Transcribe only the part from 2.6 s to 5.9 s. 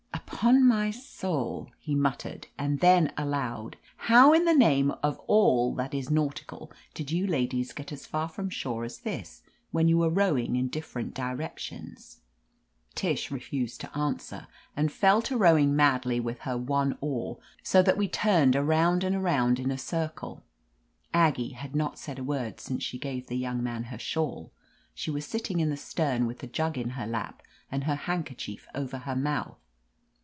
then aloud: "How in the name of all